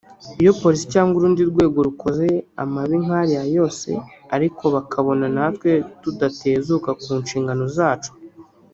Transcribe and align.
Iyo 0.41 0.51
polisi 0.61 0.85
cyangwa 0.93 1.13
urundi 1.15 1.41
rwego 1.51 1.77
rukoze 1.87 2.27
amabi 2.63 2.95
nk’ariya 3.03 3.43
yose 3.55 3.89
ariko 4.35 4.63
bakabona 4.75 5.25
natwe 5.35 5.71
tudatezuka 6.01 6.89
ku 7.01 7.09
nshingano 7.23 7.65
zacu 7.77 8.11